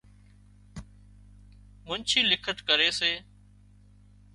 منڇي 1.85 2.21
لکت 2.31 2.57
ڪري 2.67 2.89
سي 2.99 3.11